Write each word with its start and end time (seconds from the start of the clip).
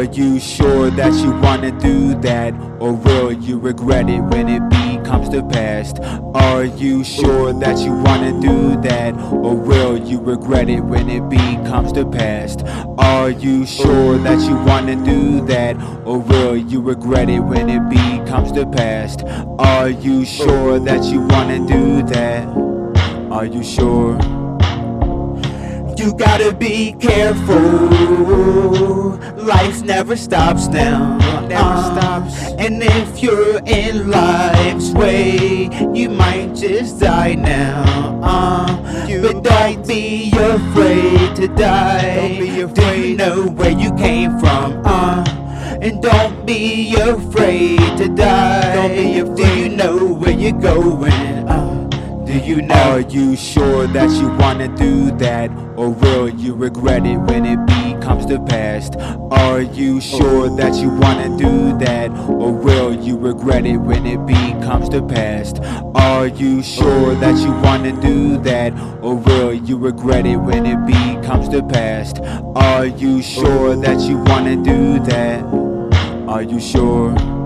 Are 0.00 0.04
you 0.04 0.40
sure 0.40 0.88
that 0.92 1.12
you 1.12 1.30
wanna 1.42 1.78
do 1.78 2.18
that? 2.22 2.54
Or 2.80 2.94
will 2.94 3.32
you 3.32 3.58
regret 3.58 4.08
it 4.08 4.20
when 4.20 4.48
it 4.48 4.66
becomes 4.70 5.28
the 5.28 5.42
past? 5.42 6.00
Are 6.34 6.64
you 6.64 7.04
sure 7.04 7.52
that 7.52 7.76
you 7.80 7.92
wanna 7.92 8.32
do 8.40 8.80
that? 8.80 9.14
Or 9.30 9.54
will 9.54 9.98
you 9.98 10.18
regret 10.18 10.70
it 10.70 10.80
when 10.80 11.10
it 11.10 11.28
becomes 11.28 11.92
the 11.92 12.06
past? 12.06 12.62
Are 12.96 13.28
you 13.28 13.66
sure 13.66 14.16
that 14.16 14.40
you 14.40 14.56
wanna 14.64 14.96
do 15.04 15.44
that? 15.48 15.76
Or 16.06 16.18
will 16.18 16.56
you 16.56 16.80
regret 16.80 17.28
it 17.28 17.40
when 17.40 17.68
it 17.68 17.86
becomes 17.90 18.52
the 18.54 18.66
past? 18.68 19.22
Are 19.58 19.90
you 19.90 20.24
sure 20.24 20.78
that 20.78 21.04
you 21.04 21.20
wanna 21.20 21.58
do 21.66 22.02
that? 22.04 22.48
Are 23.30 23.44
you 23.44 23.62
sure? 23.62 24.18
You 25.98 26.14
gotta 26.14 26.54
be 26.54 26.92
careful. 26.98 28.89
Never 30.00 30.16
stops 30.16 30.66
now. 30.68 31.18
Never 31.46 31.62
Uh, 31.62 31.92
stops. 31.92 32.34
And 32.58 32.82
if 32.82 33.22
you're 33.22 33.60
in 33.66 34.10
life's 34.10 34.92
way, 34.92 35.68
you 35.92 36.08
might 36.08 36.54
just 36.54 37.00
die 37.00 37.34
now. 37.34 37.84
Uh, 38.22 38.66
You 39.06 39.20
but 39.20 39.44
don't 39.44 39.86
be 39.86 40.32
afraid 40.32 41.36
to 41.36 41.48
die. 41.48 42.16
Don't 42.16 42.38
be 42.40 42.80
Do 42.80 42.86
you 42.96 43.14
know 43.14 43.36
where 43.58 43.72
you 43.82 43.92
came 44.06 44.38
from? 44.38 44.80
Uh, 44.86 45.22
and 45.82 46.00
don't 46.00 46.46
be 46.46 46.94
afraid 46.96 47.84
to 47.98 48.08
die. 48.08 48.72
Don't 48.76 48.96
be 48.96 49.20
Do 49.36 49.46
you 49.60 49.68
know 49.68 49.96
where 50.20 50.32
you're 50.32 50.60
going? 50.72 51.12
Uh, 51.46 51.90
do 52.24 52.32
you 52.38 52.62
know? 52.62 52.96
Are 52.96 53.00
you 53.00 53.36
sure 53.36 53.86
that 53.88 54.08
you 54.18 54.28
wanna 54.40 54.68
do 54.68 55.10
that? 55.18 55.50
Or 55.76 55.90
will 55.90 56.30
you 56.30 56.54
regret 56.54 57.04
it 57.04 57.18
when 57.28 57.44
it 57.44 57.60
becomes 58.00 58.24
to 58.26 58.40
past? 58.40 58.96
Are 59.30 59.60
you 59.60 60.00
sure 60.00 60.48
that 60.56 60.74
you 60.76 60.88
wanna 60.88 61.36
do 61.36 61.76
that? 61.78 62.10
Or 62.28 62.50
will 62.50 62.94
you 62.94 63.18
regret 63.18 63.66
it 63.66 63.76
when 63.76 64.06
it 64.06 64.24
becomes 64.26 64.88
the 64.88 65.02
past? 65.02 65.60
Are 65.94 66.26
you 66.26 66.62
sure 66.62 67.14
that 67.16 67.36
you 67.44 67.52
wanna 67.62 67.92
do 68.00 68.38
that? 68.38 68.72
Or 69.02 69.16
will 69.16 69.52
you 69.52 69.76
regret 69.76 70.24
it 70.26 70.36
when 70.36 70.64
it 70.64 70.86
becomes 70.86 71.50
the 71.50 71.62
past? 71.62 72.20
Are 72.56 72.86
you 72.86 73.20
sure 73.22 73.76
that 73.76 74.00
you 74.00 74.16
wanna 74.18 74.56
do 74.56 74.98
that? 75.00 75.44
Are 76.26 76.42
you 76.42 76.58
sure? 76.58 77.39